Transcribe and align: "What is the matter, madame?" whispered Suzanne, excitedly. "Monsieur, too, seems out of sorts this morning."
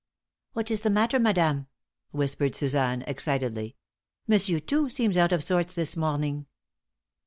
"What 0.53 0.71
is 0.71 0.81
the 0.81 0.89
matter, 0.89 1.19
madame?" 1.19 1.67
whispered 2.09 2.55
Suzanne, 2.55 3.03
excitedly. 3.03 3.75
"Monsieur, 4.27 4.57
too, 4.57 4.89
seems 4.89 5.15
out 5.15 5.31
of 5.31 5.43
sorts 5.43 5.75
this 5.75 5.95
morning." 5.95 6.47